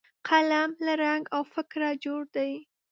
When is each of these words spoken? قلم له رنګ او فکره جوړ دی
قلم 0.27 0.69
له 0.85 0.93
رنګ 1.03 1.23
او 1.35 1.41
فکره 1.53 1.89
جوړ 2.05 2.21
دی 2.35 2.51